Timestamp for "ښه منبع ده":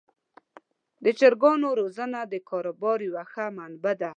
3.31-4.09